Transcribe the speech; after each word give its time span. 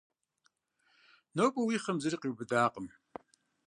Нобэ 1.35 1.59
уи 1.61 1.77
хъым 1.83 1.97
зыри 2.01 2.17
къиубыдакъым. 2.21 2.87